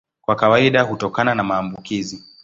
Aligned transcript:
Kwa 0.21 0.35
kawaida 0.35 0.81
hutokana 0.81 1.35
na 1.35 1.43
maambukizi. 1.43 2.23